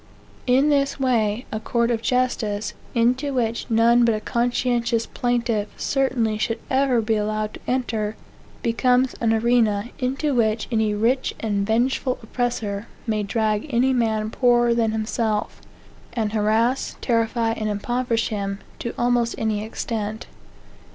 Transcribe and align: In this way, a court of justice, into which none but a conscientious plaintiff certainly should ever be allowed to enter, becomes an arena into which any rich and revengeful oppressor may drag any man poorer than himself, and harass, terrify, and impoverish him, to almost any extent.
In 0.47 0.69
this 0.69 0.99
way, 0.99 1.45
a 1.51 1.59
court 1.59 1.91
of 1.91 2.01
justice, 2.01 2.73
into 2.95 3.35
which 3.35 3.67
none 3.69 4.03
but 4.03 4.15
a 4.15 4.19
conscientious 4.19 5.05
plaintiff 5.05 5.67
certainly 5.77 6.39
should 6.39 6.57
ever 6.71 7.01
be 7.01 7.15
allowed 7.15 7.53
to 7.53 7.59
enter, 7.67 8.15
becomes 8.63 9.13
an 9.21 9.31
arena 9.31 9.91
into 9.99 10.33
which 10.33 10.67
any 10.71 10.95
rich 10.95 11.35
and 11.39 11.59
revengeful 11.69 12.17
oppressor 12.23 12.87
may 13.05 13.21
drag 13.21 13.71
any 13.71 13.93
man 13.93 14.31
poorer 14.31 14.73
than 14.73 14.91
himself, 14.91 15.61
and 16.13 16.33
harass, 16.33 16.95
terrify, 16.99 17.51
and 17.51 17.69
impoverish 17.69 18.29
him, 18.29 18.57
to 18.79 18.95
almost 18.97 19.35
any 19.37 19.63
extent. 19.63 20.25